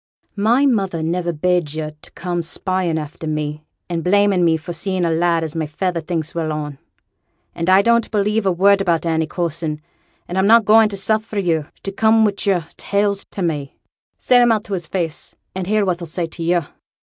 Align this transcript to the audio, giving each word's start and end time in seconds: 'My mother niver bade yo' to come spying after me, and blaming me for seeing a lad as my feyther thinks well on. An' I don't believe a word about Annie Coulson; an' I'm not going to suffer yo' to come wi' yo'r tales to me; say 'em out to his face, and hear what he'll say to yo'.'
'My 0.35 0.65
mother 0.65 1.03
niver 1.03 1.31
bade 1.31 1.75
yo' 1.75 1.91
to 2.01 2.11
come 2.13 2.41
spying 2.41 2.97
after 2.97 3.27
me, 3.27 3.63
and 3.87 4.03
blaming 4.03 4.43
me 4.43 4.57
for 4.57 4.73
seeing 4.73 5.05
a 5.05 5.11
lad 5.11 5.43
as 5.43 5.55
my 5.55 5.67
feyther 5.67 6.01
thinks 6.01 6.33
well 6.33 6.51
on. 6.51 6.79
An' 7.53 7.69
I 7.69 7.83
don't 7.83 8.09
believe 8.09 8.47
a 8.47 8.51
word 8.51 8.81
about 8.81 9.05
Annie 9.05 9.27
Coulson; 9.27 9.79
an' 10.27 10.37
I'm 10.37 10.47
not 10.47 10.65
going 10.65 10.89
to 10.89 10.97
suffer 10.97 11.37
yo' 11.37 11.65
to 11.83 11.91
come 11.91 12.25
wi' 12.25 12.33
yo'r 12.41 12.65
tales 12.77 13.25
to 13.25 13.43
me; 13.43 13.77
say 14.17 14.37
'em 14.37 14.51
out 14.51 14.63
to 14.63 14.73
his 14.73 14.87
face, 14.87 15.35
and 15.53 15.67
hear 15.67 15.85
what 15.85 15.99
he'll 15.99 16.07
say 16.07 16.25
to 16.25 16.41
yo'.' 16.41 16.65